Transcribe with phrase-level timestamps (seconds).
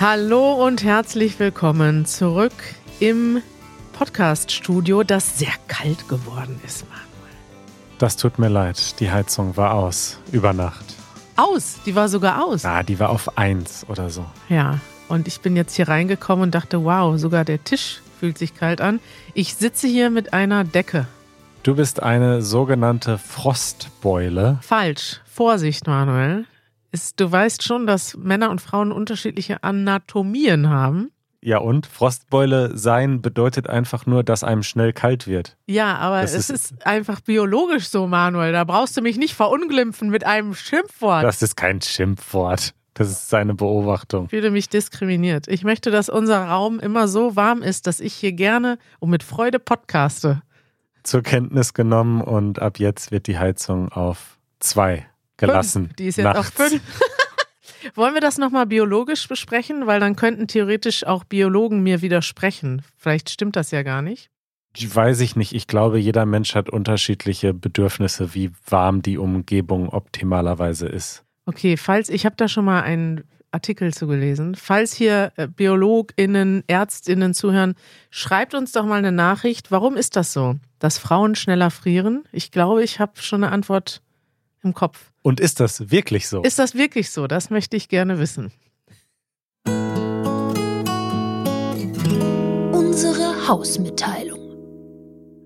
[0.00, 2.52] Hallo und herzlich willkommen zurück
[3.00, 3.42] im
[3.92, 7.06] Podcast-Studio, das sehr kalt geworden ist, Manuel.
[7.98, 9.00] Das tut mir leid.
[9.00, 10.84] Die Heizung war aus über Nacht.
[11.36, 11.78] Aus?
[11.86, 12.64] Die war sogar aus.
[12.64, 14.24] Ah, die war auf eins oder so.
[14.48, 18.54] Ja, und ich bin jetzt hier reingekommen und dachte, wow, sogar der Tisch fühlt sich
[18.54, 19.00] kalt an.
[19.34, 21.06] Ich sitze hier mit einer Decke.
[21.62, 24.58] Du bist eine sogenannte Frostbeule.
[24.62, 25.20] Falsch.
[25.26, 26.46] Vorsicht, Manuel.
[26.96, 31.10] Ist, du weißt schon, dass Männer und Frauen unterschiedliche Anatomien haben.
[31.42, 35.58] Ja, und Frostbeule sein bedeutet einfach nur, dass einem schnell kalt wird.
[35.66, 38.52] Ja, aber Das es ist- ist, einfach biologisch so, Manuel.
[38.52, 41.22] Da brauchst du mich nicht verunglimpfen mit einem Schimpfwort.
[41.22, 42.72] Das ist kein Schimpfwort.
[42.94, 44.24] Das ist seine Beobachtung.
[44.24, 45.48] Ich fühle mich diskriminiert.
[45.48, 49.22] Ich möchte, dass unser Raum immer so warm ist, dass ich hier gerne und mit
[49.22, 50.40] Freude podcaste.
[51.02, 55.06] Zur Kenntnis genommen und ab jetzt wird die Heizung auf zwei
[55.36, 55.86] gelassen.
[55.86, 55.96] Fünf.
[55.96, 56.38] Die ist jetzt nachts.
[56.38, 56.82] auf fünf.
[57.94, 59.86] Wollen wir das nochmal biologisch besprechen?
[59.86, 62.82] Weil dann könnten theoretisch auch Biologen mir widersprechen.
[62.96, 64.30] Vielleicht stimmt das ja gar nicht.
[64.78, 65.54] Weiß ich nicht.
[65.54, 71.24] Ich glaube, jeder Mensch hat unterschiedliche Bedürfnisse, wie warm die Umgebung optimalerweise ist.
[71.46, 74.54] Okay, falls, ich habe da schon mal einen Artikel zu gelesen.
[74.54, 77.74] Falls hier äh, BiologInnen, ÄrztInnen zuhören,
[78.10, 79.70] schreibt uns doch mal eine Nachricht.
[79.70, 82.24] Warum ist das so, dass Frauen schneller frieren?
[82.32, 84.02] Ich glaube, ich habe schon eine Antwort
[84.66, 85.12] im Kopf.
[85.22, 86.42] Und ist das wirklich so?
[86.42, 87.26] Ist das wirklich so?
[87.26, 88.52] Das möchte ich gerne wissen.
[92.72, 94.38] Unsere Hausmitteilung.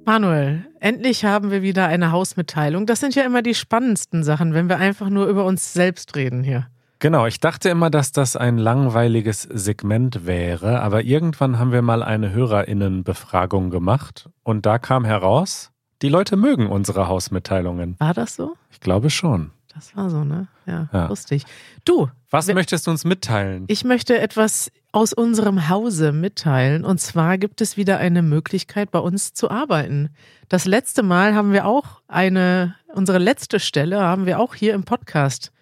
[0.06, 2.86] Manuel, endlich haben wir wieder eine Hausmitteilung.
[2.86, 6.42] Das sind ja immer die spannendsten Sachen, wenn wir einfach nur über uns selbst reden
[6.42, 6.66] hier.
[6.98, 12.02] Genau, ich dachte immer, dass das ein langweiliges Segment wäre, aber irgendwann haben wir mal
[12.02, 15.69] eine Hörerinnenbefragung gemacht und da kam heraus,
[16.03, 17.97] die Leute mögen unsere Hausmitteilungen.
[17.99, 18.56] War das so?
[18.71, 19.50] Ich glaube schon.
[19.75, 20.49] Das war so, ne?
[20.66, 21.06] Ja, Ja.
[21.06, 21.44] lustig.
[21.84, 23.65] Du, Was möchtest du uns mitteilen?
[23.69, 26.84] Ich möchte etwas aus unserem Hause mitteilen.
[26.84, 30.10] Und zwar gibt es wieder eine Möglichkeit, bei uns zu arbeiten.
[30.49, 34.84] Das letzte Mal haben wir auch eine, unsere letzte Stelle haben wir auch hier im
[34.84, 35.53] Podcast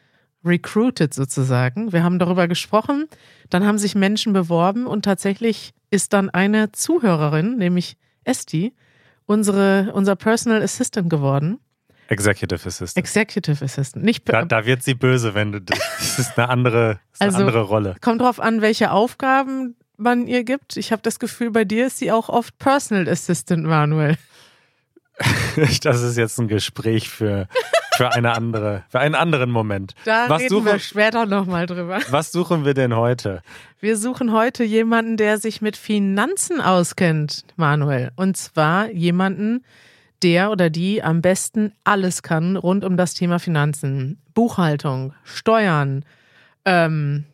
[0.44, 1.92] recruited sozusagen.
[1.92, 3.06] Wir haben darüber gesprochen,
[3.50, 8.74] dann haben sich Menschen beworben und tatsächlich ist dann eine Zuhörerin, nämlich Esti,
[9.28, 11.60] unsere, unser Personal Assistant geworden.
[12.08, 12.96] Executive Assistant.
[12.96, 14.02] Executive Assistant.
[14.04, 15.78] Nicht Da, da wird sie böse, wenn du das.
[16.18, 17.96] Ist eine andere, ist eine Also- andere Rolle.
[18.00, 20.76] Kommt drauf an, welche Aufgaben man ihr gibt.
[20.78, 24.16] Ich habe das Gefühl, bei dir ist sie auch oft Personal Assistant, Manuel.
[25.82, 27.48] Das ist jetzt ein Gespräch für,
[27.98, 29.94] für eine andere, für einen anderen Moment.
[30.04, 31.98] Da Was reden suchen- wir später nochmal drüber.
[32.10, 33.42] Was suchen wir denn heute?
[33.80, 38.10] Wir suchen heute jemanden, der sich mit Finanzen auskennt, Manuel.
[38.16, 39.64] Und zwar jemanden,
[40.22, 44.20] der oder die am besten alles kann rund um das Thema Finanzen.
[44.34, 46.04] Buchhaltung, Steuern,
[46.64, 47.24] ähm,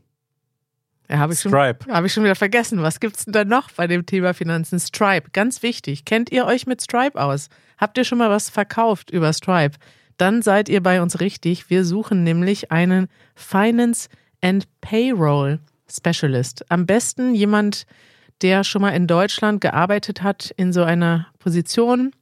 [1.10, 2.82] ja, habe ich, schon- hab ich schon wieder vergessen.
[2.82, 4.78] Was gibt's denn da noch bei dem Thema Finanzen?
[4.80, 6.04] Stripe, ganz wichtig.
[6.04, 7.48] Kennt ihr euch mit Stripe aus?
[7.78, 9.76] Habt ihr schon mal was verkauft über Stripe?
[10.16, 11.70] Dann seid ihr bei uns richtig.
[11.70, 14.08] Wir suchen nämlich einen Finance
[14.40, 15.58] and Payroll
[15.90, 16.70] Specialist.
[16.70, 17.86] Am besten jemand,
[18.42, 22.12] der schon mal in Deutschland gearbeitet hat in so einer Position,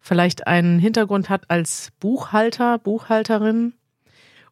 [0.00, 3.74] vielleicht einen Hintergrund hat als Buchhalter, Buchhalterin.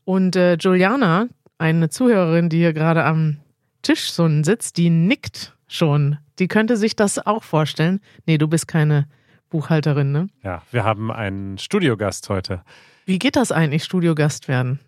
[0.05, 1.29] Und äh, Juliana,
[1.59, 3.39] eine Zuhörerin, die hier gerade am
[3.83, 6.19] Tisch so sitzt, die nickt schon.
[6.39, 8.01] Die könnte sich das auch vorstellen.
[8.27, 9.07] Nee, du bist keine
[9.49, 10.29] Buchhalterin, ne?
[10.43, 12.63] Ja, wir haben einen Studiogast heute.
[13.07, 14.81] Wie geht das eigentlich, Studiogast werden?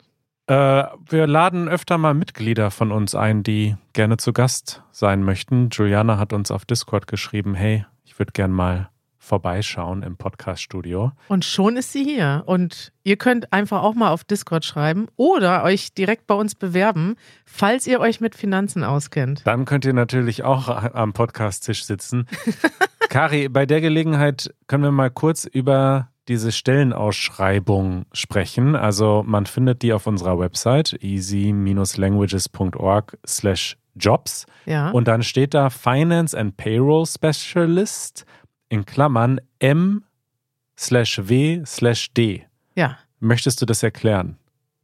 [0.47, 5.71] Äh, wir laden öfter mal Mitglieder von uns ein, die gerne zu Gast sein möchten.
[5.71, 8.90] Juliana hat uns auf Discord geschrieben, hey, ich würde gern mal
[9.21, 11.13] vorbeischauen im Podcast-Studio.
[11.29, 12.43] Und schon ist sie hier.
[12.47, 17.15] Und ihr könnt einfach auch mal auf Discord schreiben oder euch direkt bei uns bewerben,
[17.45, 19.47] falls ihr euch mit Finanzen auskennt.
[19.47, 22.27] Dann könnt ihr natürlich auch am Podcast-Tisch sitzen.
[23.11, 28.75] Kari, bei der Gelegenheit können wir mal kurz über diese Stellenausschreibung sprechen.
[28.75, 34.47] Also man findet die auf unserer Website easy-languages.org slash jobs.
[34.67, 34.91] Ja.
[34.91, 38.27] Und dann steht da Finance and Payroll Specialist
[38.71, 40.05] in Klammern M
[40.79, 42.47] slash W slash D.
[42.75, 42.97] ja.
[43.23, 44.39] Möchtest du das erklären?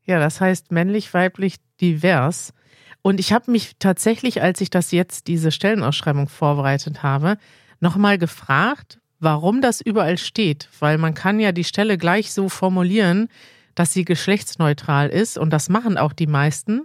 [0.04, 2.52] Ja, das heißt männlich, weiblich, divers.
[3.00, 7.38] Und ich habe mich tatsächlich, als ich das jetzt, diese Stellenausschreibung vorbereitet habe,
[7.80, 10.68] nochmal gefragt, warum das überall steht.
[10.80, 13.28] Weil man kann ja die Stelle gleich so formulieren,
[13.74, 15.38] dass sie geschlechtsneutral ist.
[15.38, 16.82] Und das machen auch die meisten.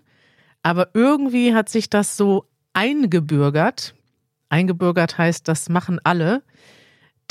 [0.64, 3.94] Aber irgendwie hat sich das so eingebürgert.
[4.48, 6.44] Eingebürgert heißt, das machen alle,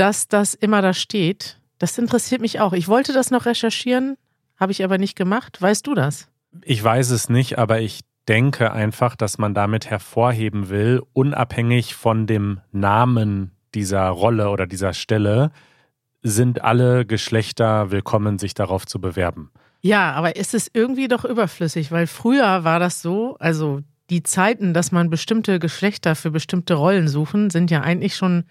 [0.00, 1.60] dass das immer da steht.
[1.78, 2.72] Das interessiert mich auch.
[2.72, 4.16] Ich wollte das noch recherchieren,
[4.58, 5.60] habe ich aber nicht gemacht.
[5.60, 6.28] Weißt du das?
[6.62, 12.26] Ich weiß es nicht, aber ich denke einfach, dass man damit hervorheben will, unabhängig von
[12.26, 15.50] dem Namen dieser Rolle oder dieser Stelle,
[16.22, 19.50] sind alle Geschlechter willkommen, sich darauf zu bewerben.
[19.82, 24.72] Ja, aber ist es irgendwie doch überflüssig, weil früher war das so, also die Zeiten,
[24.72, 28.44] dass man bestimmte Geschlechter für bestimmte Rollen suchen, sind ja eigentlich schon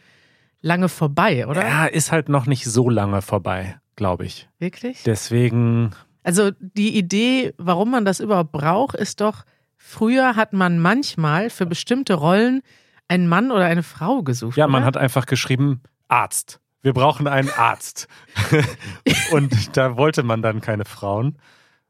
[0.61, 1.67] lange vorbei, oder?
[1.67, 4.49] Ja, ist halt noch nicht so lange vorbei, glaube ich.
[4.59, 5.03] Wirklich?
[5.03, 5.91] Deswegen.
[6.23, 9.43] Also die Idee, warum man das überhaupt braucht, ist doch,
[9.77, 12.61] früher hat man manchmal für bestimmte Rollen
[13.07, 14.57] einen Mann oder eine Frau gesucht.
[14.57, 14.87] Ja, man oder?
[14.87, 16.59] hat einfach geschrieben, Arzt.
[16.81, 18.07] Wir brauchen einen Arzt.
[19.31, 21.37] Und da wollte man dann keine Frauen.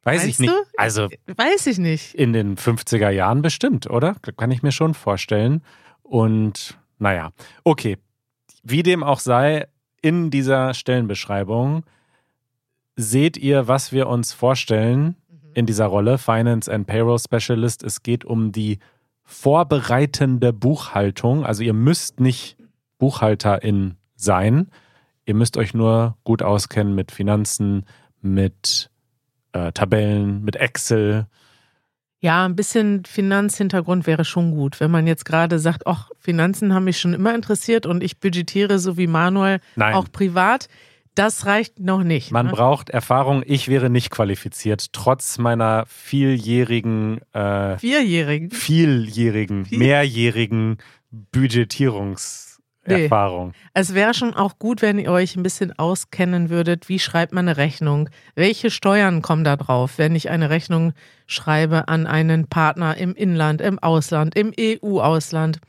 [0.04, 0.52] Weiß Meinst ich nicht.
[0.52, 0.64] du?
[0.78, 2.16] Also Weiß ich nicht.
[2.16, 4.16] in den 50er Jahren bestimmt, oder?
[4.38, 5.62] Kann ich mir schon vorstellen.
[6.02, 7.32] Und naja,
[7.64, 7.98] okay.
[8.70, 9.68] Wie dem auch sei,
[10.00, 11.86] in dieser Stellenbeschreibung
[12.96, 15.16] seht ihr, was wir uns vorstellen
[15.56, 17.84] in dieser Rolle, Finance and Payroll Specialist.
[17.84, 18.78] Es geht um die
[19.24, 21.46] vorbereitende Buchhaltung.
[21.46, 22.58] Also ihr müsst nicht
[23.00, 24.70] Buchhalterin sein.
[25.26, 27.86] Ihr müsst euch nur gut auskennen mit Finanzen,
[28.22, 28.92] mit
[29.54, 31.26] äh, Tabellen, mit Excel.
[32.22, 34.80] Ja, ein bisschen Finanzhintergrund wäre schon gut.
[34.82, 38.78] Wenn man jetzt gerade sagt, ach, Finanzen haben mich schon immer interessiert und ich budgetiere
[38.80, 39.94] so wie Manuel Nein.
[39.94, 40.68] auch privat,
[41.16, 42.32] das reicht noch nicht.
[42.32, 42.52] Man ne?
[42.52, 43.44] braucht Erfahrung.
[43.46, 48.52] Ich wäre nicht qualifiziert, trotz meiner vieljährigen, äh, Vierjährigen.
[48.52, 50.78] vieljährigen, Viel- mehrjährigen
[52.84, 53.54] Budgetierungserfahrung.
[53.74, 57.48] Es wäre schon auch gut, wenn ihr euch ein bisschen auskennen würdet, wie schreibt man
[57.48, 58.10] eine Rechnung?
[58.36, 60.94] Welche Steuern kommen da drauf, wenn ich eine Rechnung
[61.28, 65.60] schreibe an einen Partner im Inland, im Ausland, im EU-Ausland?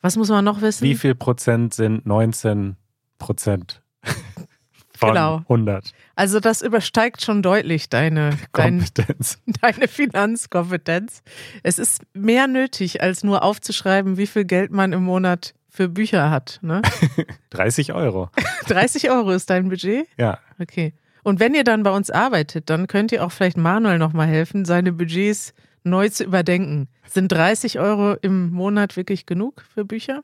[0.00, 0.84] Was muss man noch wissen?
[0.84, 2.76] Wie viel Prozent sind 19
[3.18, 3.82] Prozent
[4.96, 5.36] von Genau.
[5.38, 9.38] 100 Also das übersteigt schon deutlich deine, dein, Kompetenz?
[9.60, 11.22] deine Finanzkompetenz.
[11.62, 16.30] Es ist mehr nötig, als nur aufzuschreiben, wie viel Geld man im Monat für Bücher
[16.30, 16.58] hat.
[16.62, 16.82] Ne?
[17.50, 18.30] 30 Euro.
[18.66, 20.06] 30 Euro ist dein Budget?
[20.18, 20.38] Ja.
[20.58, 20.94] Okay.
[21.22, 24.64] Und wenn ihr dann bei uns arbeitet, dann könnt ihr auch vielleicht Manuel nochmal helfen,
[24.64, 26.88] seine Budgets neu zu überdenken.
[27.06, 30.22] Sind 30 Euro im Monat wirklich genug für Bücher?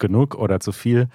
[0.00, 1.08] genug oder zu viel.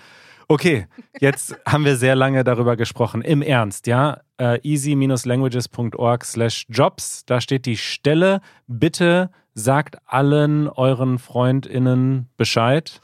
[0.47, 0.87] Okay,
[1.19, 3.21] jetzt haben wir sehr lange darüber gesprochen.
[3.21, 4.21] Im Ernst, ja?
[4.37, 8.39] Äh, easy-languages.org slash jobs, da steht die Stelle.
[8.67, 13.01] Bitte sagt allen euren FreundInnen Bescheid,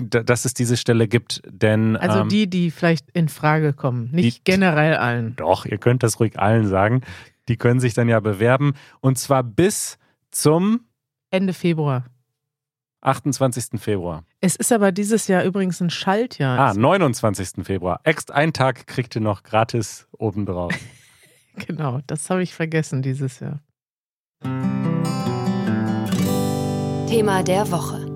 [0.00, 4.38] dass es diese Stelle gibt, denn Also ähm, die, die vielleicht in Frage kommen, nicht
[4.38, 5.36] die- generell allen.
[5.36, 7.02] doch, ihr könnt das ruhig allen sagen.
[7.48, 9.98] Die können sich dann ja bewerben und zwar bis
[10.30, 10.80] zum
[11.30, 12.04] Ende Februar.
[13.00, 13.80] 28.
[13.80, 14.22] Februar.
[14.40, 16.56] Es ist aber dieses Jahr übrigens ein Schaltjahr.
[16.58, 17.64] Ah, 29.
[17.64, 18.00] Februar.
[18.04, 20.72] Extra einen Tag kriegt ihr noch gratis obendrauf.
[21.66, 23.60] Genau, das habe ich vergessen dieses Jahr.
[27.08, 28.11] Thema der Woche.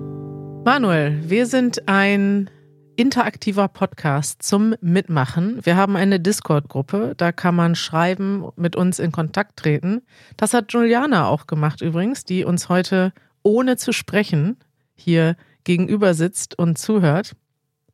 [0.67, 2.49] Manuel, wir sind ein
[2.97, 5.65] interaktiver Podcast zum Mitmachen.
[5.65, 10.01] Wir haben eine Discord-Gruppe, da kann man schreiben, mit uns in Kontakt treten.
[10.35, 14.57] Das hat Juliana auch gemacht übrigens, die uns heute ohne zu sprechen
[14.93, 17.37] hier gegenüber sitzt und zuhört.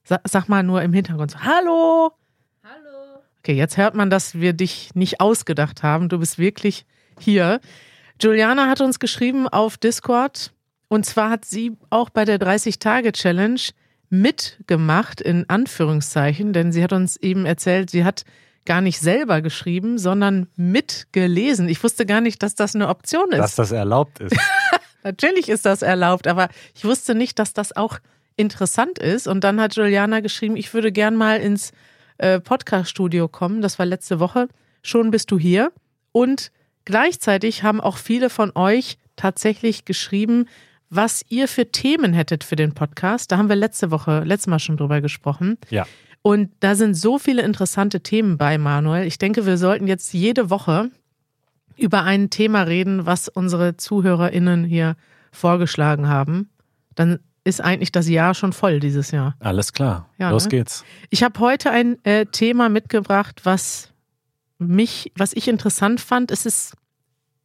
[0.04, 2.14] Sa sag mal nur im Hintergrund so, Hallo!
[2.64, 3.22] Hallo.
[3.38, 6.10] Okay, jetzt hört man, dass wir dich nicht ausgedacht haben.
[6.10, 6.88] Du bist wirklich
[7.20, 7.62] hier.
[8.20, 10.52] Juliana hat uns geschrieben auf Discord
[10.94, 13.60] und zwar hat sie auch bei der 30-Tage-Challenge
[14.12, 18.26] mitgemacht, in Anführungszeichen, denn sie hat uns eben erzählt, sie hat
[18.64, 21.68] gar nicht selber geschrieben, sondern mitgelesen.
[21.68, 23.40] Ich wusste gar nicht, dass das eine Option ist.
[23.40, 24.38] Dass das erlaubt ist.
[25.04, 27.98] Natürlich ist das erlaubt, aber ich wusste nicht, dass das auch
[28.36, 29.28] interessant ist.
[29.28, 31.72] Und dann hat Juliana geschrieben, ich würde gern mal ins
[32.20, 33.64] äh, Podcast-Studio kommen.
[33.64, 34.48] Das war letzte Woche.
[34.84, 35.72] Schon bist du hier.
[36.12, 36.52] Und
[36.86, 40.46] gleichzeitig haben auch viele von euch tatsächlich geschrieben,
[40.96, 43.32] was ihr für Themen hättet für den Podcast.
[43.32, 45.58] Da haben wir letzte Woche, letztes Mal schon drüber gesprochen.
[45.70, 45.86] Ja.
[46.22, 49.06] Und da sind so viele interessante Themen bei, Manuel.
[49.06, 50.90] Ich denke, wir sollten jetzt jede Woche
[51.76, 54.96] über ein Thema reden, was unsere ZuhörerInnen hier
[55.32, 56.50] vorgeschlagen haben.
[56.96, 59.36] Dann ist eigentlich das Jahr schon voll dieses Jahr.
[59.40, 60.10] Alles klar.
[60.18, 60.50] Ja, Los ne?
[60.52, 60.86] geht's.
[61.10, 63.90] Ich habe heute ein äh, Thema mitgebracht, was
[64.60, 66.32] mich, was ich interessant fand.
[66.32, 66.76] Es ist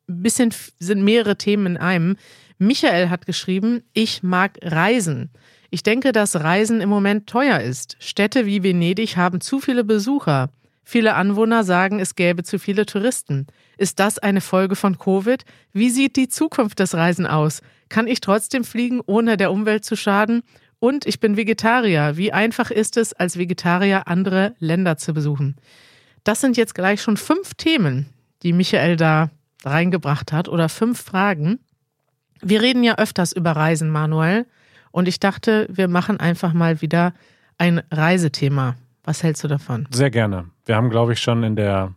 [0.09, 2.17] ein bisschen, sind mehrere Themen in einem.
[2.59, 5.31] Michael hat geschrieben, ich mag Reisen.
[5.71, 7.97] Ich denke, dass Reisen im Moment teuer ist.
[8.01, 10.51] Städte wie Venedig haben zu viele Besucher.
[10.83, 13.47] Viele Anwohner sagen, es gäbe zu viele Touristen.
[13.77, 15.45] Ist das eine Folge von Covid?
[15.73, 17.61] Wie sieht die Zukunft des Reisen aus?
[17.91, 20.43] Kann ich trotzdem fliegen, ohne der Umwelt zu schaden?
[20.81, 22.17] Und ich bin Vegetarier.
[22.17, 25.57] Wie einfach ist es, als Vegetarier andere Länder zu besuchen?
[26.25, 28.07] Das sind jetzt gleich schon fünf Themen,
[28.43, 29.31] die Michael da
[29.65, 31.61] reingebracht hat oder fünf Fragen.
[32.43, 34.47] Wir reden ja öfters über Reisen, Manuel.
[34.91, 37.13] Und ich dachte, wir machen einfach mal wieder
[37.59, 38.77] ein Reisethema.
[39.05, 39.87] Was hältst du davon?
[39.91, 40.47] Sehr gerne.
[40.65, 41.95] Wir haben, glaube ich, schon in der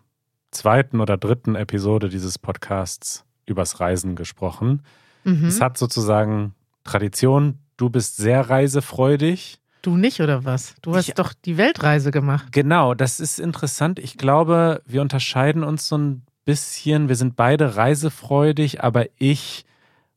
[0.52, 4.84] zweiten oder dritten Episode dieses Podcasts übers Reisen gesprochen.
[5.24, 5.46] Mhm.
[5.46, 7.60] Es hat sozusagen Tradition.
[7.78, 9.60] Du bist sehr reisefreudig.
[9.82, 10.76] Du nicht, oder was?
[10.82, 12.48] Du hast Ich- doch die Weltreise gemacht.
[12.52, 13.98] Genau, das ist interessant.
[14.00, 17.08] Ich glaube, wir unterscheiden uns so ein bisschen.
[17.10, 19.66] Wir sind beide reisefreudig, aber ich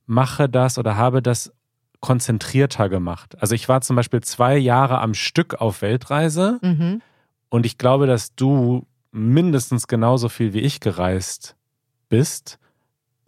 [0.07, 1.53] mache das oder habe das
[2.01, 3.37] konzentrierter gemacht.
[3.41, 7.01] Also ich war zum Beispiel zwei Jahre am Stück auf Weltreise Mhm.
[7.49, 11.57] und ich glaube, dass du mindestens genauso viel wie ich gereist
[12.09, 12.59] bist,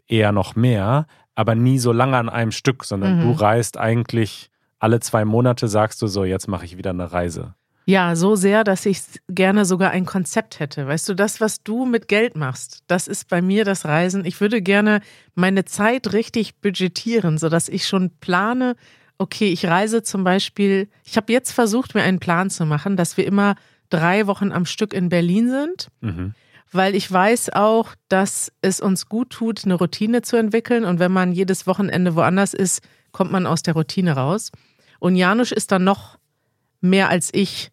[0.09, 3.21] eher noch mehr, aber nie so lange an einem Stück, sondern Mhm.
[3.23, 7.55] du reist eigentlich alle zwei Monate, sagst du so, jetzt mache ich wieder eine Reise.
[7.89, 10.89] Ja, so sehr, dass ich gerne sogar ein Konzept hätte.
[10.89, 14.25] Weißt du, das, was du mit Geld machst, das ist bei mir das Reisen.
[14.25, 15.01] Ich würde gerne
[15.37, 18.75] meine Zeit richtig budgetieren, sodass ich schon plane,
[19.19, 23.17] okay, ich reise zum Beispiel, ich habe jetzt versucht, mir einen Plan zu machen, dass
[23.17, 23.55] wir immer
[23.89, 26.35] drei Wochen am Stück in Berlin sind, Mhm.
[26.73, 30.85] weil ich weiß auch, dass es uns gut tut, eine Routine zu entwickeln.
[30.85, 34.51] Und wenn man jedes Wochenende woanders ist, kommt man aus der Routine raus.
[34.99, 36.19] Und Janusz ist dann noch
[36.81, 37.71] mehr als ich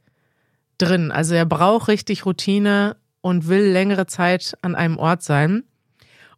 [0.83, 1.11] drin.
[1.11, 5.63] Also er braucht richtig Routine und will längere Zeit an einem Ort sein.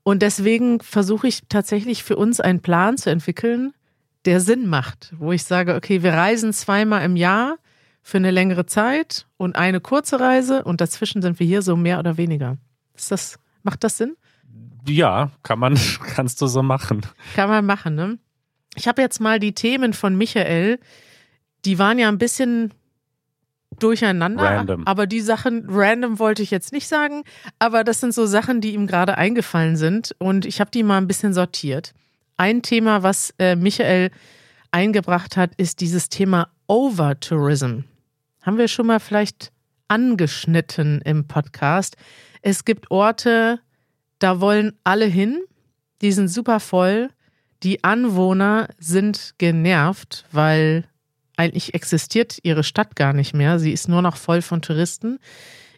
[0.03, 3.73] Und deswegen versuche ich tatsächlich für uns einen Plan zu entwickeln,
[4.25, 7.57] der Sinn macht, wo ich sage, okay, wir reisen zweimal im Jahr
[8.01, 11.97] für eine längere Zeit und eine kurze Reise und dazwischen sind wir hier so mehr
[11.97, 12.57] oder weniger.
[12.95, 14.15] Ist das, macht das Sinn?
[14.87, 15.75] Ja, kann man,
[16.15, 17.01] kannst du so machen.
[17.35, 18.19] Kann man machen, ne?
[18.75, 20.79] Ich habe jetzt mal die Themen von Michael,
[21.65, 22.73] die waren ja ein bisschen
[23.79, 24.43] durcheinander.
[24.43, 24.87] Random.
[24.87, 27.23] Aber die Sachen, random wollte ich jetzt nicht sagen,
[27.59, 30.97] aber das sind so Sachen, die ihm gerade eingefallen sind und ich habe die mal
[30.97, 31.93] ein bisschen sortiert.
[32.37, 34.11] Ein Thema, was äh, Michael
[34.71, 37.81] eingebracht hat, ist dieses Thema Overtourism.
[38.41, 39.51] Haben wir schon mal vielleicht
[39.87, 41.95] angeschnitten im Podcast.
[42.41, 43.59] Es gibt Orte,
[44.19, 45.41] da wollen alle hin,
[46.01, 47.09] die sind super voll.
[47.63, 50.85] Die Anwohner sind genervt, weil
[51.37, 53.59] eigentlich existiert ihre Stadt gar nicht mehr.
[53.59, 55.19] Sie ist nur noch voll von Touristen.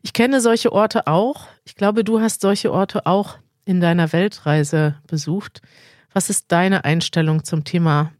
[0.02, 1.48] Ich kenne solche Orte auch.
[1.66, 5.62] Ich glaube, du hast solche Orte auch in deiner Weltreise besucht.
[6.14, 8.12] Was ist deine Einstellung zum Thema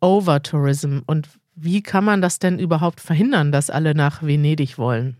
[0.00, 5.16] Overtourism und wie kann man das denn überhaupt verhindern, dass alle nach Venedig wollen?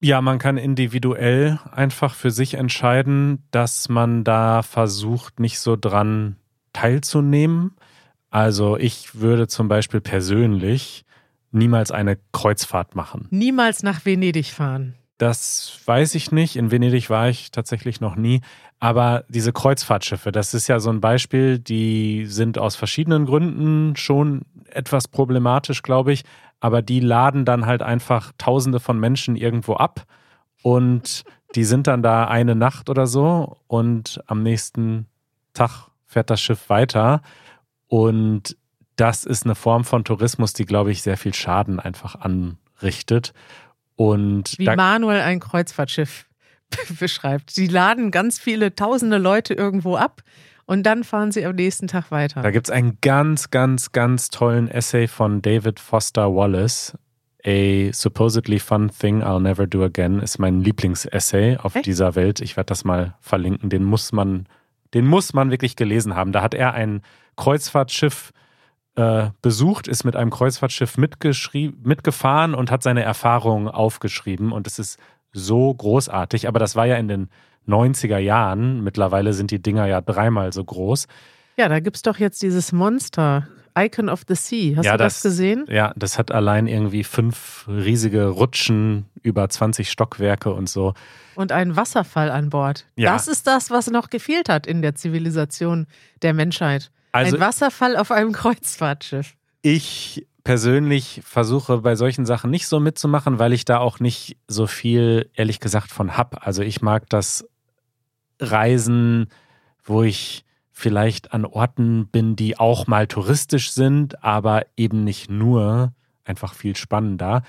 [0.00, 6.36] Ja, man kann individuell einfach für sich entscheiden, dass man da versucht, nicht so dran
[6.72, 7.74] teilzunehmen.
[8.30, 11.04] Also ich würde zum Beispiel persönlich
[11.50, 13.26] niemals eine Kreuzfahrt machen.
[13.30, 14.94] Niemals nach Venedig fahren.
[15.16, 16.56] Das weiß ich nicht.
[16.56, 18.40] In Venedig war ich tatsächlich noch nie.
[18.78, 24.42] Aber diese Kreuzfahrtschiffe, das ist ja so ein Beispiel, die sind aus verschiedenen Gründen schon
[24.70, 26.24] etwas problematisch, glaube ich.
[26.60, 30.04] Aber die laden dann halt einfach Tausende von Menschen irgendwo ab
[30.62, 35.06] und die sind dann da eine Nacht oder so und am nächsten
[35.54, 37.22] Tag fährt das Schiff weiter.
[37.88, 38.56] Und
[38.96, 43.32] das ist eine Form von Tourismus, die, glaube ich, sehr viel Schaden einfach anrichtet.
[43.96, 46.26] Und Wie Manuel ein Kreuzfahrtschiff
[47.00, 47.50] beschreibt.
[47.50, 50.22] Sie laden ganz viele tausende Leute irgendwo ab
[50.66, 52.42] und dann fahren sie am nächsten Tag weiter.
[52.42, 56.96] Da gibt es einen ganz, ganz, ganz tollen Essay von David Foster Wallace.
[57.46, 61.86] A supposedly fun thing I'll never do again ist mein Lieblingsessay auf Echt?
[61.86, 62.40] dieser Welt.
[62.40, 63.70] Ich werde das mal verlinken.
[63.70, 64.46] Den muss man,
[64.94, 66.32] den muss man wirklich gelesen haben.
[66.32, 67.02] Da hat er ein
[67.36, 68.32] Kreuzfahrtschiff
[68.96, 74.52] äh, besucht, ist mit einem Kreuzfahrtschiff mitgefahren und hat seine Erfahrungen aufgeschrieben.
[74.52, 74.98] Und es ist
[75.32, 76.48] so großartig.
[76.48, 77.28] Aber das war ja in den
[77.66, 78.82] 90er Jahren.
[78.82, 81.06] Mittlerweile sind die Dinger ja dreimal so groß.
[81.56, 83.48] Ja, da gibt es doch jetzt dieses Monster,
[83.86, 84.76] Icon of the Sea.
[84.76, 85.64] Hast Ja, du das, das- gesehen?
[85.68, 90.94] Ja, das hat allein irgendwie fünf riesige Rutschen über 20 Stockwerke und so.
[91.34, 92.86] Und einen Wasserfall an Bord.
[92.96, 93.12] Ja.
[93.12, 95.86] Das ist das, was noch gefehlt hat in der Zivilisation
[96.22, 96.90] der Menschheit.
[97.12, 99.34] Also Ein Wasserfall auf einem Kreuzfahrtschiff.
[99.62, 104.66] ich persönlich versuche bei solchen Sachen nicht so mitzumachen, weil ich da auch nicht so
[104.66, 106.46] viel, ehrlich gesagt, von hab.
[106.46, 107.46] Also ich mag das
[108.40, 109.28] Reisen,
[109.84, 110.44] wo ich
[110.78, 115.92] vielleicht an Orten bin, die auch mal touristisch sind, aber eben nicht nur,
[116.24, 117.42] einfach viel spannender.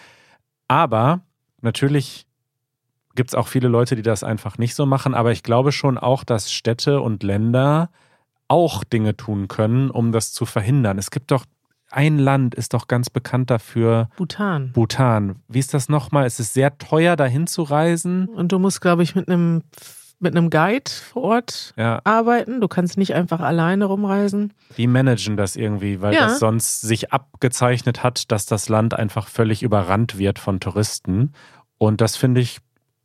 [0.67, 1.21] Aber
[1.61, 2.25] natürlich
[3.13, 5.99] gibt es auch viele Leute, die das einfach nicht so machen, aber ich glaube schon
[5.99, 7.91] auch, dass Städte und Länder
[8.47, 10.97] auch Dinge tun können, um das zu verhindern.
[10.97, 11.45] Es gibt doch
[11.91, 14.71] ein Land, ist doch ganz bekannt dafür, Bhutan.
[14.71, 15.35] Bhutan.
[15.47, 16.25] Wie ist das nochmal?
[16.25, 18.27] Es ist sehr teuer, dahin zu reisen.
[18.29, 19.61] Und du musst, glaube ich, mit einem
[20.19, 22.59] mit einem Guide vor Ort Ja, arbeiten.
[22.61, 24.53] Du kannst nicht einfach alleine rumreisen.
[24.77, 26.27] die managen das irgendwie, weil Ja.
[26.27, 31.33] das sonst sich abgezeichnet hat, dass das Land einfach völlig überrannt wird von Touristen.
[31.77, 32.59] Und das finde ich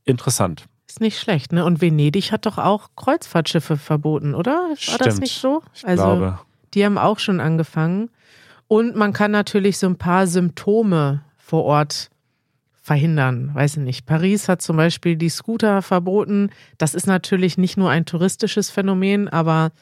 [0.05, 0.65] interessant.
[0.89, 1.65] Ist nicht schlecht, ne?
[1.65, 4.53] Und Venedig hat doch auch Kreuzfahrtschiffe verboten, oder?
[4.53, 5.21] War das Stimmt.
[5.21, 5.63] nicht so?
[5.75, 6.39] Ich also, glaube.
[6.75, 8.11] die haben auch schon angefangen.
[8.69, 12.11] Und man kann natürlich so ein paar Symptome vor Ort
[12.85, 13.51] verhindern.
[13.55, 14.05] Weiß ich nicht.
[14.05, 16.51] Paris hat zum Beispiel die Scooter verboten.
[16.77, 19.73] Das ist natürlich nicht nur ein touristisches Phänomen, aber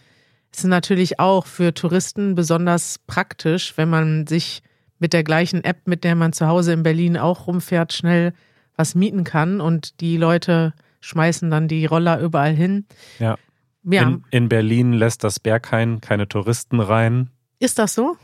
[0.53, 4.63] es ist natürlich auch für Touristen besonders praktisch, wenn man sich
[5.01, 8.35] mit der gleichen App, mit der man zu Hause in Berlin auch rumfährt, schnell
[8.77, 12.87] was mieten kann und die Leute schmeißen dann die Roller überall hin.
[13.19, 13.37] Ja.
[13.83, 17.31] Ja, In, in Berlin lässt das Berghain keine Touristen rein.
[17.59, 18.17] ist das so?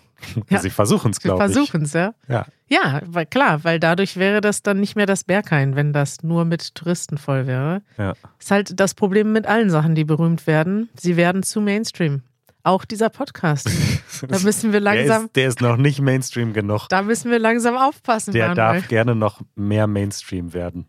[0.50, 0.58] Ja.
[0.58, 1.52] Sie versuchen es, Sie glaube ich.
[1.52, 2.12] versuchen es, ja.
[2.28, 2.46] Ja.
[2.68, 6.44] Ja, weil klar, weil dadurch wäre das dann nicht mehr das Berghain, wenn das nur
[6.44, 7.82] mit Touristen voll wäre.
[7.96, 8.14] Ja.
[8.38, 10.88] Ist halt das Problem mit allen Sachen, die berühmt werden.
[10.98, 12.22] Sie werden zu Mainstream.
[12.64, 13.70] Auch dieser Podcast.
[14.26, 16.88] Da müssen wir Der langsam, ist, der ist noch nicht Mainstream genug.
[16.88, 18.80] da müssen wir langsam aufpassen, Der Manuel.
[18.80, 20.86] darf gerne noch mehr Mainstream werden.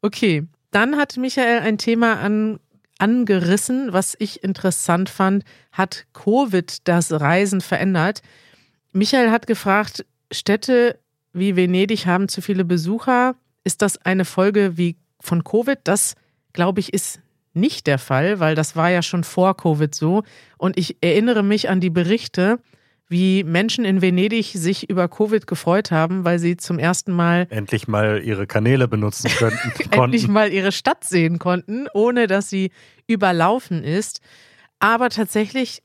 [0.00, 2.58] Okay, dann hat Michael ein Thema an,
[2.98, 5.44] angerissen, was ich interessant fand.
[5.72, 8.22] Hat Covid das Reisen verändert?
[8.92, 10.98] Michael hat gefragt, Städte
[11.32, 13.36] wie Venedig haben zu viele Besucher.
[13.64, 15.78] Ist das eine Folge wie von Covid?
[15.84, 16.14] Das,
[16.52, 17.20] glaube ich, ist
[17.52, 20.22] nicht der Fall, weil das war ja schon vor Covid so.
[20.56, 22.58] Und ich erinnere mich an die Berichte,
[23.08, 27.88] wie Menschen in Venedig sich über Covid gefreut haben, weil sie zum ersten Mal Endlich
[27.88, 29.72] mal ihre Kanäle benutzen könnten.
[29.90, 32.70] endlich mal ihre Stadt sehen konnten, ohne dass sie
[33.08, 34.20] überlaufen ist.
[34.78, 35.82] Aber tatsächlich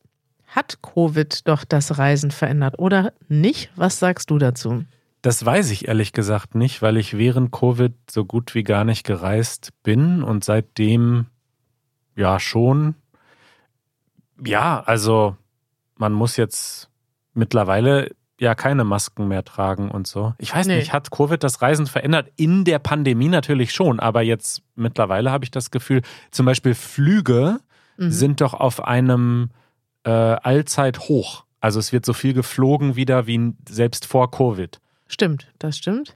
[0.56, 3.70] hat Covid doch das Reisen verändert, oder nicht?
[3.76, 4.86] Was sagst du dazu?
[5.22, 9.06] Das weiß ich ehrlich gesagt nicht, weil ich während Covid so gut wie gar nicht
[9.06, 11.26] gereist bin und seitdem
[12.16, 12.96] ja schon.
[14.46, 15.36] Ja, also
[15.98, 16.90] man muss jetzt
[17.34, 20.34] mittlerweile ja keine Masken mehr tragen und so.
[20.38, 20.78] Ich weiß Nee.
[20.78, 22.30] nicht, hat Covid das Reisen verändert?
[22.36, 27.60] In der Pandemie natürlich schon, aber jetzt mittlerweile habe ich das Gefühl, zum Beispiel Flüge
[27.98, 28.12] Mhm.
[28.12, 29.50] sind doch auf einem
[30.06, 31.44] äh, Allzeithoch.
[31.60, 34.80] Also es wird so viel geflogen wieder wie selbst vor Covid.
[35.08, 36.16] Stimmt, das stimmt.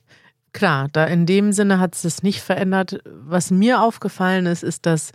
[0.54, 3.00] Klar, da in dem Sinne hat es es nicht verändert.
[3.06, 5.12] Was mir aufgefallen ist, ist, dass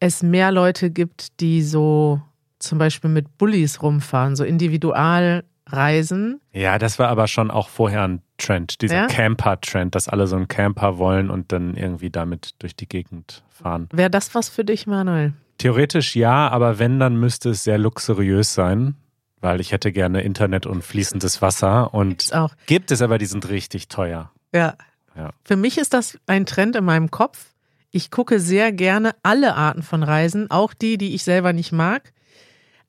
[0.00, 2.20] es mehr Leute gibt, die so
[2.58, 6.40] zum Beispiel mit Bullis rumfahren, so Individualreisen.
[6.52, 9.06] Ja, das war aber schon auch vorher ein Trend, dieser Ja?
[9.06, 13.88] Camper-Trend, dass alle so einen Camper wollen und dann irgendwie damit durch die Gegend fahren.
[13.92, 15.32] Wäre das was für dich, Manuel?
[15.58, 18.96] Theoretisch ja, aber wenn, dann müsste es sehr luxuriös sein,
[19.40, 22.54] weil ich hätte gerne Internet und fließendes Wasser und Gibt's auch.
[22.66, 24.30] gibt es, aber die sind richtig teuer.
[24.52, 24.74] Ja.
[25.16, 25.30] Ja.
[25.44, 27.52] Für mich ist das ein Trend in meinem Kopf.
[27.92, 32.12] Ich gucke sehr gerne alle Arten von Reisen, auch die, die ich selber nicht mag.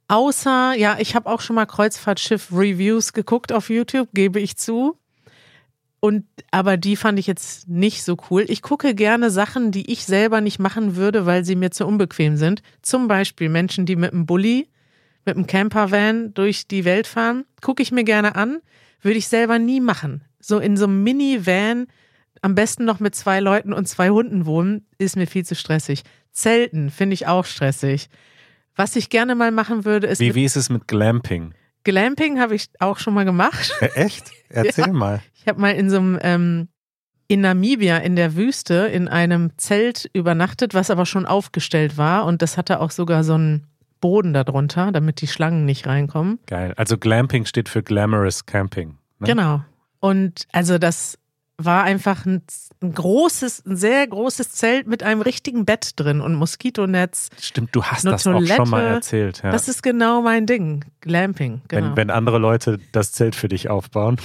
[0.07, 4.97] Außer, ja, ich habe auch schon mal Kreuzfahrtschiff-Reviews geguckt auf YouTube, gebe ich zu.
[6.05, 8.45] Und aber die fand ich jetzt nicht so cool.
[8.47, 12.37] Ich gucke gerne Sachen, die ich selber nicht machen würde, weil sie mir zu unbequem
[12.37, 12.61] sind.
[12.83, 14.69] Zum Beispiel Menschen, die mit einem Bulli,
[15.25, 18.59] mit einem Campervan durch die Welt fahren, gucke ich mir gerne an,
[19.01, 20.23] würde ich selber nie machen.
[20.39, 21.87] So in so einem Minivan,
[22.43, 26.03] am besten noch mit zwei Leuten und zwei Hunden wohnen, ist mir viel zu stressig.
[26.31, 28.09] Zelten finde ich auch stressig.
[28.75, 31.55] Was ich gerne mal machen würde, ist Wie, wie ist es mit Glamping?
[31.85, 33.71] Glamping habe ich auch schon mal gemacht.
[33.79, 34.31] Äh, echt?
[34.49, 35.21] Erzähl mal.
[35.35, 36.67] Ich habe mal in so einem ähm,
[37.27, 42.41] in Namibia in der Wüste in einem Zelt übernachtet, was aber schon aufgestellt war und
[42.41, 43.67] das hatte auch sogar so einen
[44.01, 46.39] Boden darunter, damit die Schlangen nicht reinkommen.
[46.45, 46.73] Geil.
[46.75, 48.97] Also Glamping steht für Glamorous Camping.
[49.19, 49.27] Ne?
[49.27, 49.61] Genau.
[49.99, 51.17] Und also das
[51.57, 52.41] war einfach ein,
[52.81, 57.29] ein großes, ein sehr großes Zelt mit einem richtigen Bett drin und Moskitonetz.
[57.39, 58.95] Stimmt, du hast das auch schon mal Toilette.
[58.95, 59.41] erzählt.
[59.43, 59.51] Ja.
[59.51, 60.83] Das ist genau mein Ding.
[61.01, 61.61] Glamping.
[61.67, 61.87] Genau.
[61.89, 64.17] wenn, wenn andere Leute das Zelt für dich aufbauen.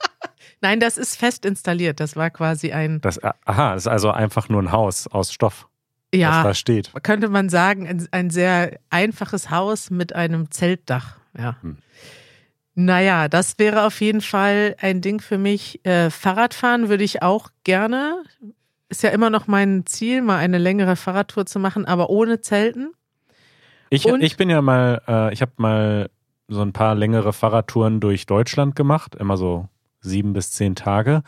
[0.62, 2.00] Nein, das ist fest installiert.
[2.00, 5.68] Das war quasi ein, Das, aha, das ist also einfach nur ein Haus aus Stoff,
[6.12, 6.90] was ja, da steht.
[7.02, 11.16] könnte man sagen, ein, ein sehr einfaches Haus mit einem Zeltdach.
[11.36, 11.56] Ja.
[11.62, 11.78] Hm.
[12.84, 15.84] Naja, das wäre auf jeden Fall ein Ding für mich.
[15.84, 18.22] Äh, Fahrradfahren würde ich auch gerne.
[18.88, 22.92] Ist ja immer noch mein Ziel, mal eine längere Fahrradtour zu machen, aber ohne Zelten.
[23.90, 26.10] Ich, Und- ich bin ja mal, äh, ich habe mal
[26.48, 29.68] so ein paar längere Fahrradtouren durch Deutschland gemacht, immer so
[30.00, 31.22] sieben bis zehn Tage.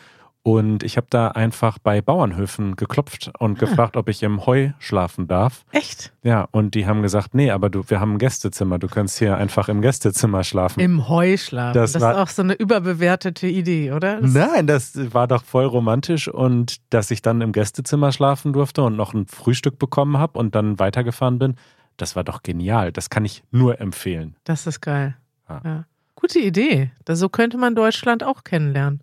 [0.45, 3.61] Und ich habe da einfach bei Bauernhöfen geklopft und Ah.
[3.61, 5.65] gefragt, ob ich im Heu schlafen darf.
[5.71, 6.13] Echt?
[6.25, 8.81] Ja, und die haben gesagt, nee, aber du, wir haben ein Gästezimmer.
[8.81, 10.81] Du kannst hier einfach im Gästezimmer schlafen.
[10.81, 11.75] Im Heu schlafen.
[11.75, 14.21] Das Das, war- ist auch so eine überbewertete Idee, oder?
[14.21, 18.83] Das, Nein, das war doch voll romantisch und dass ich dann im Gästezimmer schlafen durfte
[18.83, 21.55] und noch ein Frühstück bekommen habe und dann weitergefahren bin,
[21.99, 22.91] das war doch genial.
[22.91, 24.35] Das kann ich nur empfehlen.
[24.43, 25.17] das ist geil.
[25.49, 25.61] Ja.
[25.65, 25.85] Ja.
[26.17, 26.91] Gute Idee.
[27.05, 29.03] Das, so könnte man Deutschland auch kennenlernen.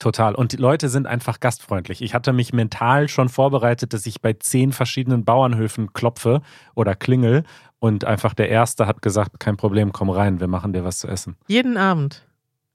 [0.00, 0.34] Total.
[0.34, 2.02] Und die Leute sind einfach gastfreundlich.
[2.02, 6.40] Ich hatte mich mental schon vorbereitet, dass ich bei zehn verschiedenen Bauernhöfen klopfe
[6.74, 7.44] oder klingel
[7.78, 11.06] und einfach der Erste hat gesagt, kein Problem, komm rein, wir machen dir was zu
[11.06, 11.36] essen.
[11.48, 12.26] Jeden Abend.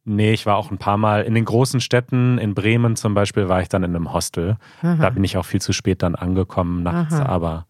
[0.04, 3.50] Nee, ich war auch ein paar Mal in den großen Städten, in Bremen zum Beispiel,
[3.50, 4.58] war ich dann in einem Hostel.
[4.84, 5.10] Da Aha.
[5.10, 7.26] bin ich auch viel zu spät dann angekommen nachts, Aha.
[7.26, 7.66] aber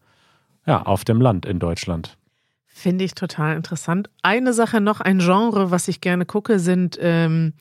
[0.66, 2.18] ja, auf dem Land in Deutschland.
[2.66, 4.10] Finde ich total interessant.
[4.22, 7.54] Eine Sache noch, ein Genre, was ich gerne gucke, sind ähm,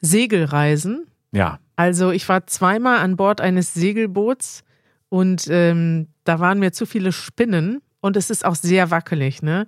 [0.00, 1.06] Segelreisen.
[1.32, 4.64] Ja, Also ich war zweimal an Bord eines Segelboots
[5.08, 9.66] und ähm, da waren mir zu viele Spinnen und es ist auch sehr wackelig, ne?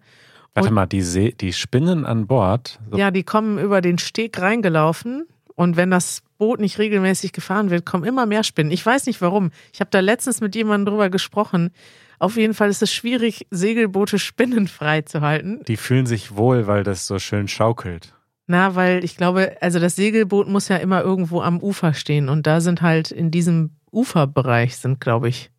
[0.54, 3.98] warte Und- mal, die, See, die Spinnen an Bord, so, Ja, die kommen über den
[3.98, 8.72] Steg reingelaufen und wenn das Boot nicht regelmäßig gefahren wird, kommen immer mehr Spinnen.
[8.72, 9.50] Ich weiß nicht warum.
[9.74, 11.70] Ich habe da letztens mit jemandem drüber gesprochen.
[12.18, 15.60] Auf jeden Fall ist es schwierig, Segelboote spinnenfrei zu halten.
[15.68, 18.14] die fühlen sich wohl, weil das so schön schaukelt.
[18.50, 22.48] Na, weil ich glaube, also das Segelboot muss ja immer irgendwo am Ufer stehen und
[22.48, 25.52] da sind halt in diesem Uferbereich sind, glaube ich,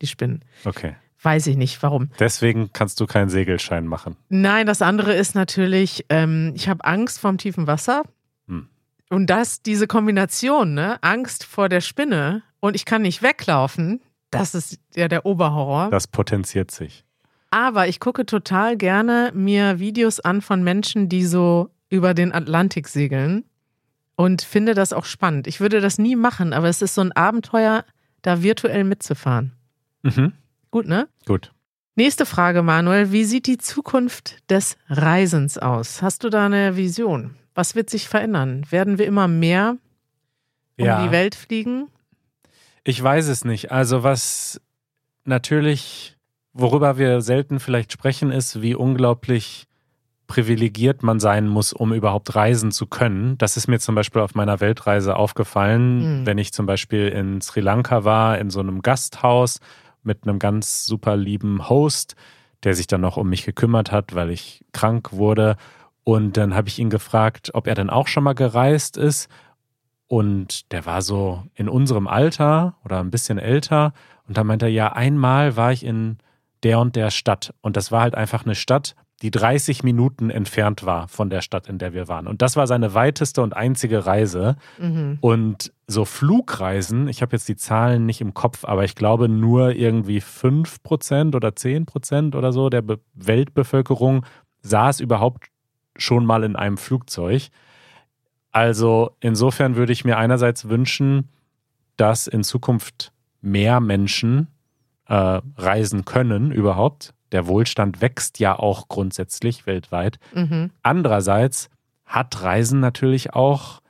[0.00, 0.44] die Spinnen.
[0.64, 0.96] Okay.
[1.22, 2.10] Weiß ich nicht, warum.
[2.18, 4.16] Deswegen kannst du keinen Segelschein machen.
[4.28, 8.02] Nein, das andere ist natürlich, ähm, ich habe Angst vorm tiefen Wasser.
[8.48, 8.66] Hm.
[9.08, 14.00] Und das, diese Kombination, ne, Angst vor der Spinne und ich kann nicht weglaufen,
[14.32, 15.90] das ist ja der Oberhorror.
[15.90, 17.04] Das potenziert sich.
[17.52, 22.88] Aber ich gucke total gerne mir Videos an von Menschen, die so über den Atlantik
[22.88, 23.44] segeln
[24.16, 25.46] und finde das auch spannend.
[25.46, 27.84] Ich würde das nie machen, aber es ist so ein Abenteuer,
[28.22, 29.52] da virtuell mitzufahren.
[30.02, 30.32] Mhm.
[30.70, 31.06] Gut, ne?
[31.26, 31.52] Gut.
[31.94, 33.12] Nächste Frage, Manuel.
[33.12, 36.00] Wie sieht die Zukunft des Reisens aus?
[36.00, 37.36] Hast du da eine Vision?
[37.54, 38.64] Was wird sich verändern?
[38.70, 39.76] Werden wir immer mehr
[40.78, 41.04] um ja.
[41.04, 41.88] die Welt fliegen?
[42.84, 43.70] Ich weiß es nicht.
[43.70, 44.62] Also was
[45.24, 46.16] natürlich,
[46.54, 49.66] worüber wir selten vielleicht sprechen, ist, wie unglaublich
[50.32, 53.36] privilegiert man sein muss, um überhaupt reisen zu können.
[53.36, 56.26] Das ist mir zum Beispiel auf meiner Weltreise aufgefallen, Mhm.
[56.26, 59.60] wenn ich zum Beispiel in Sri Lanka war, in so einem Gasthaus
[60.02, 62.16] mit einem ganz super lieben Host,
[62.64, 65.56] der sich dann noch um mich gekümmert hat, weil ich krank wurde.
[66.02, 69.28] Und dann habe ich ihn gefragt, ob er denn auch schon mal gereist ist.
[70.08, 73.92] Und der war so in unserem Alter oder ein bisschen älter.
[74.26, 76.16] Und da meinte er, ja, einmal war ich in
[76.62, 77.52] der und der Stadt.
[77.60, 81.68] Und das war halt einfach eine Stadt, die 30 Minuten entfernt war von der Stadt,
[81.68, 82.26] in der wir waren.
[82.26, 84.56] Und das war seine weiteste und einzige Reise.
[84.78, 85.18] Mhm.
[85.20, 89.76] Und so Flugreisen, ich habe jetzt die Zahlen nicht im Kopf, aber ich glaube nur
[89.76, 94.26] irgendwie 5% oder 10% oder so der Be Weltbevölkerung
[94.62, 95.46] saß überhaupt
[95.96, 97.48] schon mal in einem Flugzeug.
[98.50, 101.28] Also insofern würde ich mir einerseits wünschen,
[101.96, 104.48] dass in Zukunft mehr Menschen
[105.06, 107.14] äh, reisen können überhaupt.
[107.32, 110.18] Der Wohlstand wächst ja auch grundsätzlich weltweit.
[110.34, 110.70] Mhm.
[110.82, 111.70] Andererseits
[112.04, 113.80] hat Reisen natürlich auch,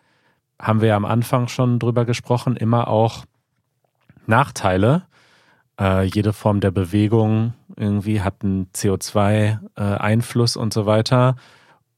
[0.60, 3.24] haben wir ja am Anfang schon drüber gesprochen, immer auch
[4.26, 5.02] Nachteile.
[5.78, 11.36] Äh, jede Form der Bewegung irgendwie hat einen CO2-Einfluss und so weiter.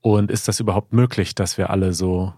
[0.00, 2.32] Und ist das überhaupt möglich, dass wir alle so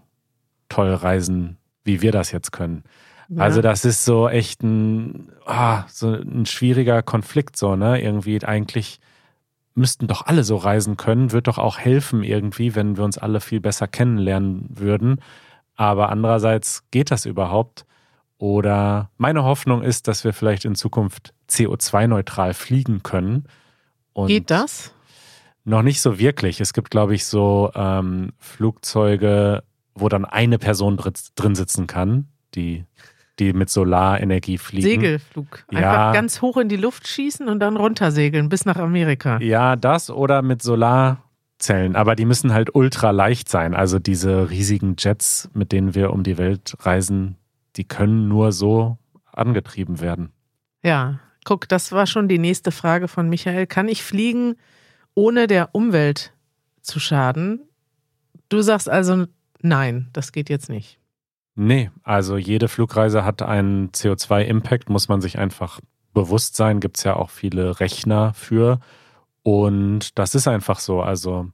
[0.69, 2.83] toll reisen, wie wir das jetzt können?
[3.29, 3.43] Ja.
[3.43, 8.01] Also das ist so echt ein, ah, so ein schwieriger Konflikt so, ne?
[8.01, 8.99] Irgendwie eigentlich
[9.75, 13.41] müssten doch alle so reisen können, wird doch auch helfen irgendwie, wenn wir uns alle
[13.41, 15.21] viel besser kennenlernen würden.
[15.75, 17.85] Aber andererseits geht das überhaupt?
[18.39, 23.45] Oder meine Hoffnung ist, dass wir vielleicht in Zukunft CO2-neutral fliegen können.
[24.13, 24.93] Und Geht das?
[25.63, 26.61] Noch nicht so wirklich.
[26.61, 29.63] Es gibt, glaube ich, so ähm, Flugzeuge,
[29.95, 32.85] wo dann eine Person drin- drin sitzen kann, die,
[33.39, 34.83] die mit Solarenergie fliegen.
[35.01, 35.65] Segelflug.
[35.69, 36.11] Einfach Ja.
[36.13, 39.39] ganz hoch in die Luft schießen und dann runtersegeln bis nach Amerika.
[39.41, 41.95] Ja, das oder mit Solarzellen.
[41.95, 43.73] Aber die müssen halt ultra leicht sein.
[43.75, 47.35] Also diese riesigen Jets, mit denen wir um die Welt reisen,
[47.75, 48.97] die können nur so
[49.31, 50.31] angetrieben werden.
[50.83, 53.67] Ja, guck, das war schon die nächste Frage von Michael.
[53.67, 54.55] Kann ich fliegen,
[55.13, 56.33] ohne der Umwelt
[56.81, 57.61] zu schaden?
[58.49, 59.25] Du sagst also
[59.61, 60.96] nein, das geht jetzt nicht.
[61.59, 65.79] Nee, also jede Flugreise hat einen CO2-Impact, muss man sich einfach
[66.13, 66.79] bewusst sein.
[66.79, 68.79] Gibt es ja auch viele Rechner für.
[69.41, 71.01] Und das ist einfach so.
[71.01, 71.49] Also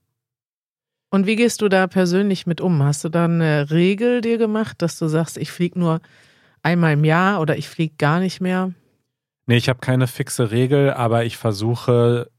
[1.10, 2.84] Und wie gehst du da persönlich mit um?
[2.84, 6.02] Hast du da eine Regel dir gemacht, dass du sagst, ich fliege nur
[6.62, 8.74] einmal im Jahr oder ich fliege gar nicht mehr.
[9.46, 12.30] Nee, ich habe keine fixe Regel, aber ich versuche,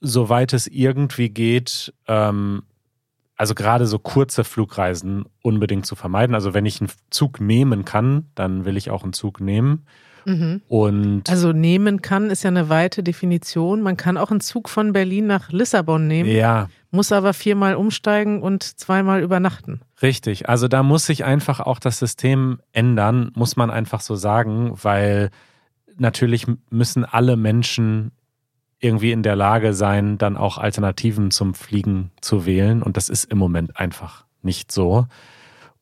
[0.00, 2.62] soweit es irgendwie geht, ähm,
[3.42, 6.36] also gerade so kurze Flugreisen unbedingt zu vermeiden.
[6.36, 9.84] Also wenn ich einen Zug nehmen kann, dann will ich auch einen Zug nehmen.
[10.24, 10.62] Mhm.
[10.68, 13.80] Und Also nehmen kann ist ja eine weite Definition.
[13.82, 18.42] Man kann auch einen Zug von Berlin nach Lissabon nehmen, ja, muss aber viermal umsteigen
[18.42, 19.80] und zweimal übernachten.
[20.00, 20.48] richtig.
[20.48, 25.30] Also da muss sich einfach auch das System ändern, muss man einfach so sagen, weil
[25.96, 28.12] natürlich müssen alle Menschen
[28.82, 32.82] irgendwie in der Lage sein, dann auch Alternativen zum Fliegen zu wählen.
[32.82, 35.06] Und das ist im Moment einfach nicht so.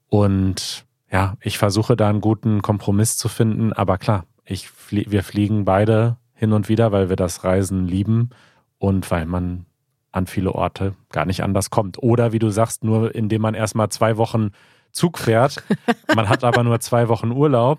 [0.09, 3.73] Und ja, ich versuche da einen guten Kompromiss zu finden.
[3.73, 8.31] Aber klar, ich flie wir fliegen beide hin und wieder, weil wir das Reisen lieben
[8.79, 9.67] und weil man
[10.13, 12.03] an viele Orte gar nicht anders kommt.
[12.03, 14.51] Oder wie du sagst, nur indem man erstmal zwei Wochen
[14.93, 15.63] Zug fährt.
[16.15, 17.79] man hat aber nur zwei Wochen Urlaub.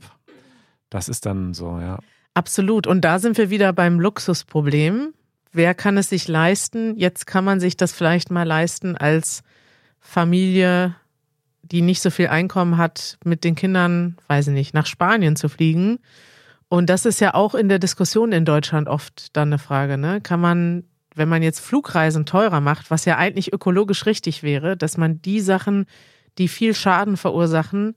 [0.90, 2.00] Das ist dann so, ja.
[2.34, 2.88] Absolut.
[2.88, 5.14] Und da sind wir wieder beim Luxusproblem.
[5.52, 6.96] Wer kann es sich leisten?
[6.98, 9.44] Jetzt kann man sich das vielleicht mal leisten als
[10.00, 10.96] Familie,
[11.62, 15.50] die nicht so viel Einkommen hat, mit den Kindern, weiß ich nicht, nach Spanien zu
[15.50, 16.00] fliegen.
[16.70, 20.22] Und das ist ja auch in der Diskussion in Deutschland oft dann eine Frage, ne?
[20.22, 24.96] Kann man, wenn man jetzt Flugreisen teurer macht, was ja eigentlich ökologisch richtig wäre, dass
[24.96, 25.86] man die Sachen,
[26.38, 27.96] die viel Schaden verursachen,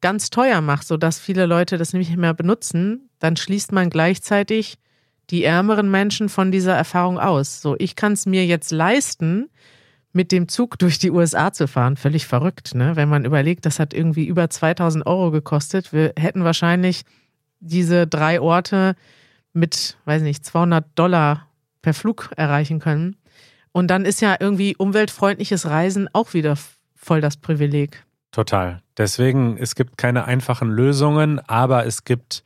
[0.00, 4.78] ganz teuer macht, sodass viele Leute das nicht mehr benutzen, dann schließt man gleichzeitig
[5.30, 7.60] die ärmeren Menschen von dieser Erfahrung aus.
[7.60, 9.48] So, ich kann es mir jetzt leisten,
[10.16, 11.96] mit dem Zug durch die USA zu fahren.
[11.96, 12.96] Völlig verrückt, ne?
[12.96, 15.92] Wenn man überlegt, das hat irgendwie über 2000 Euro gekostet.
[15.92, 17.02] Wir hätten wahrscheinlich
[17.60, 18.96] diese drei Orte
[19.52, 21.48] mit, weiß nicht, 200 Dollar
[21.82, 23.16] per Flug erreichen können.
[23.72, 26.56] Und dann ist ja irgendwie umweltfreundliches Reisen auch wieder
[26.94, 28.05] voll das Privileg.
[28.36, 28.82] Total.
[28.98, 32.44] Deswegen, es gibt keine einfachen Lösungen, aber es gibt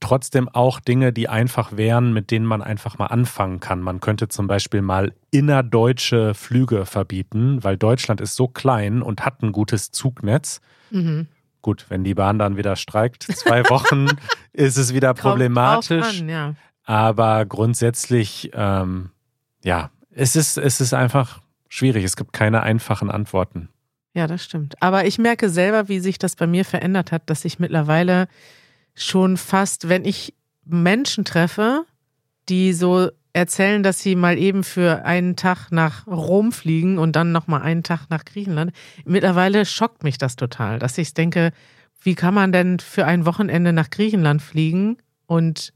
[0.00, 3.82] trotzdem auch Dinge, die einfach wären, mit denen man einfach mal anfangen kann.
[3.82, 9.42] Man könnte zum Beispiel mal innerdeutsche Flüge verbieten, weil Deutschland ist so klein und hat
[9.42, 10.62] ein gutes Zugnetz.
[10.90, 11.26] Mhm.
[11.60, 14.06] Gut, wenn die Bahn dann wieder streikt, zwei Wochen
[14.54, 16.20] ist es wieder problematisch.
[16.22, 16.54] An, ja.
[16.84, 19.10] Aber grundsätzlich, ähm,
[19.62, 22.04] ja, es ist, es ist einfach schwierig.
[22.04, 23.68] Es gibt keine einfachen Antworten.
[24.14, 24.80] Ja, das stimmt.
[24.80, 28.28] Aber ich merke selber, wie sich das bei mir verändert hat, dass ich mittlerweile
[28.94, 31.84] schon fast, wenn ich Menschen treffe,
[32.48, 37.32] die so erzählen, dass sie mal eben für einen Tag nach Rom fliegen und dann
[37.32, 38.72] nochmal einen Tag nach Griechenland.
[39.04, 41.50] Mittlerweile schockt mich das total, dass ich denke,
[42.00, 45.72] wie kann man denn für ein Wochenende nach Griechenland fliegen und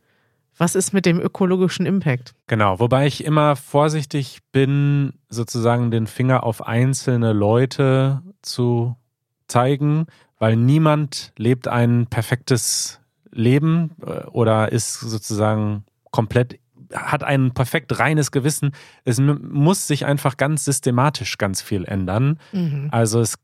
[0.59, 2.35] was ist mit dem ökologischen Impact?
[2.49, 8.97] Genau, wobei ich immer vorsichtig bin, sozusagen den Finger auf einzelne Leute zu
[9.47, 10.07] zeigen,
[10.38, 16.59] weil niemand lebt ein perfektes Leben äh, oder ist sozusagen komplett,
[16.92, 18.73] hat ein perfekt reines Gewissen.
[19.05, 22.38] Es muss sich einfach ganz systematisch ganz viel ändern.
[22.53, 22.88] Mhm.
[22.90, 23.38] Also es,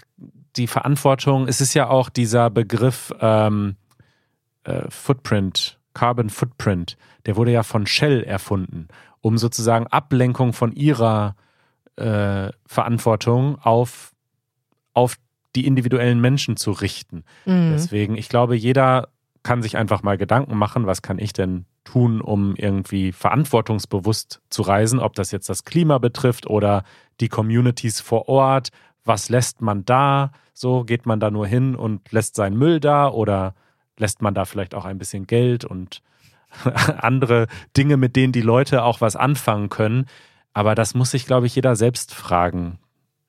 [0.56, 3.76] die Verantwortung, es ist ja auch dieser Begriff ähm,
[4.64, 8.88] äh, Footprint, Carbon Footprint, der wurde ja von Shell erfunden,
[9.20, 11.36] um sozusagen Ablenkung von ihrer
[11.96, 14.12] äh, Verantwortung auf,
[14.92, 15.16] auf
[15.54, 17.24] die individuellen Menschen zu richten.
[17.46, 17.70] Mhm.
[17.72, 19.08] Deswegen, ich glaube, jeder
[19.42, 24.62] kann sich einfach mal Gedanken machen, was kann ich denn tun, um irgendwie verantwortungsbewusst zu
[24.62, 26.82] reisen, ob das jetzt das Klima betrifft oder
[27.20, 28.70] die Communities vor Ort.
[29.04, 30.32] Was lässt man da?
[30.54, 33.54] So geht man da nur hin und lässt seinen Müll da oder
[33.98, 36.02] lässt man da vielleicht auch ein bisschen Geld und
[36.98, 40.06] andere Dinge, mit denen die Leute auch was anfangen können.
[40.52, 42.78] Aber das muss sich, glaube ich, jeder selbst fragen.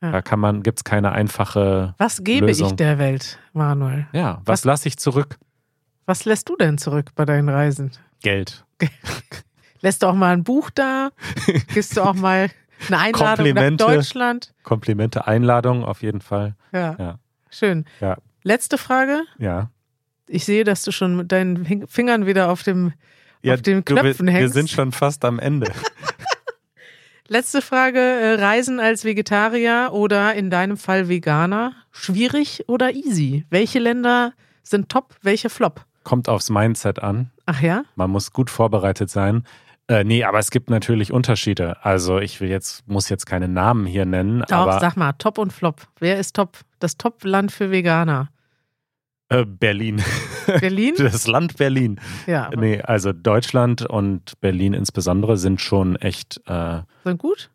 [0.02, 0.12] Ja.
[0.12, 2.70] Da kann man, gibt es keine einfache, Was gebe Lösung.
[2.70, 4.08] ich der Welt, Manuel?
[4.14, 5.40] ja, was lasse ich zurück?
[6.06, 7.92] Was lässt du denn zurück bei deinen Reisen?
[8.22, 8.64] Geld.
[9.82, 11.10] Lässt du auch mal ein Buch da?
[11.74, 12.50] Gibst du auch mal
[12.88, 13.78] eine Einladung nach.
[13.78, 14.54] Deutschland?
[14.64, 16.56] Komplimente, Einladung auf jeden Fall.
[16.72, 16.96] Ja.
[17.00, 17.20] Ja.
[17.50, 17.86] Schön.
[18.02, 18.18] Ja.
[18.44, 19.24] Letzte Frage.
[19.38, 19.70] Ja.
[20.28, 22.94] Ich sehe, dass du schon mit deinen Fing- Fingern wieder auf dem
[23.42, 24.54] ja auf den du, wir, Knöpfen wir hängst.
[24.54, 25.72] sind schon fast am Ende.
[27.28, 28.00] Letzte Frage.
[28.00, 31.74] äh, Reisen als Vegetarier oder in deinem Fall Veganer.
[31.92, 33.46] Schwierig oder easy?
[33.50, 34.34] Welche Länder
[34.64, 35.86] sind top, welche flop?
[36.04, 37.32] Kommt aufs Mindset an.
[37.48, 37.84] Ach ja?
[37.96, 39.44] Man muss gut vorbereitet sein.
[39.88, 41.78] Äh, nee, aber es gibt natürlich Unterschiede.
[41.84, 45.38] Also ich will jetzt, muss jetzt keine Namen hier nennen, Doch, aber sag mal, top
[45.40, 45.88] und flop.
[46.00, 46.58] Wer ist top?
[46.80, 48.30] Das Top-Land für Veganer.
[49.30, 50.02] Äh, Berlin.
[50.46, 50.94] Berlin?
[50.98, 52.00] Das Land Berlin.
[52.28, 57.50] Ja, Nee, also Deutschland und Berlin insbesondere sind schon echt, äh, sind gut?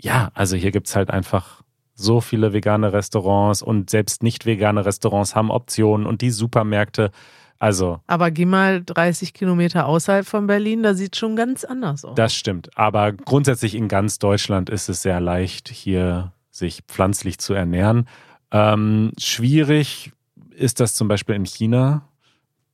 [0.00, 1.62] ja, also hier gibt's halt einfach
[1.94, 7.10] so viele vegane Restaurants und selbst nicht vegane Restaurants haben Optionen und die Supermärkte.
[7.58, 8.00] Also.
[8.08, 12.16] Aber geh mal 30 Kilometer außerhalb von Berlin, da sieht schon ganz anders aus.
[12.16, 12.76] Das stimmt.
[12.76, 18.08] Aber grundsätzlich in ganz Deutschland ist es sehr leicht, hier sich pflanzlich zu ernähren.
[18.50, 20.12] Ähm, schwierig
[20.56, 22.08] ist das zum Beispiel in China.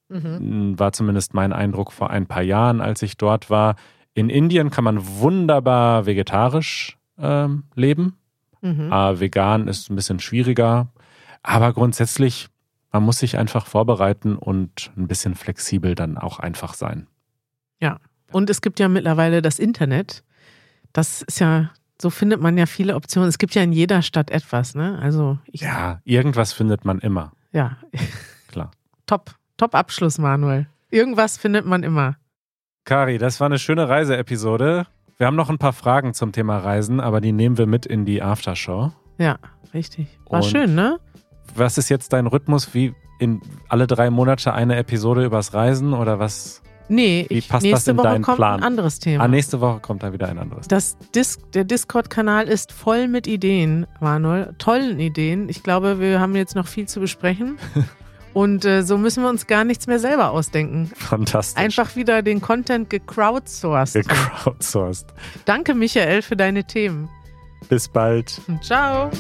[0.09, 0.79] Mhm.
[0.79, 3.77] War zumindest mein Eindruck vor ein paar Jahren, als ich dort war.
[4.15, 8.17] In Indien kann man wunderbar vegetarisch ähm, leben.
[8.61, 8.93] Mhm.
[8.93, 10.89] Äh, vegan ist ein bisschen schwieriger.
[11.43, 12.49] Aber grundsätzlich,
[12.93, 17.07] man muss sich einfach vorbereiten und ein bisschen flexibel dann auch einfach sein.
[17.81, 17.99] Ja.
[18.33, 20.23] Und es gibt ja mittlerweile das Internet.
[20.93, 23.29] Das ist ja, so findet man ja viele Optionen.
[23.29, 24.99] Es gibt ja in jeder Stadt etwas, ne?
[25.01, 27.33] Also ja, irgendwas findet man immer.
[27.53, 27.77] Ja.
[28.49, 28.71] Klar.
[29.07, 29.33] Top.
[29.57, 30.67] Top Abschluss, Manuel.
[30.91, 32.17] Irgendwas findet man immer.
[32.85, 34.87] Kari, das war eine schöne Reiseepisode.
[35.17, 38.05] Wir haben noch ein paar Fragen zum Thema Reisen, aber die nehmen wir mit in
[38.07, 38.93] die Aftershow.
[39.19, 39.39] Ja,
[39.75, 40.19] richtig.
[40.29, 40.99] War Und schön, ne?
[41.55, 42.73] Was ist jetzt dein Rhythmus?
[42.75, 46.63] Wie in alle drei Monate eine Episode übers Reisen oder was?
[46.91, 48.61] Nee, Wie passt ich, nächste das in Woche deinen kommt Plan?
[48.61, 49.25] ein anderes Thema.
[49.25, 53.27] Ah, nächste Woche kommt da wieder ein anderes das Dis Der Discord-Kanal ist voll mit
[53.27, 54.55] Ideen, Manuel.
[54.59, 55.49] Tollen Ideen.
[55.49, 57.59] Ich glaube, wir haben jetzt noch viel zu besprechen.
[58.33, 60.91] Und äh, so müssen wir uns gar nichts mehr selber ausdenken.
[60.95, 61.63] Fantastisch.
[61.63, 63.95] Einfach wieder den Content gecrowdsourced.
[64.07, 65.07] Gecrowdsourced.
[65.47, 67.09] Danke, Michael, für deine Themen.
[67.69, 68.41] Bis bald.
[68.63, 69.11] Ciao.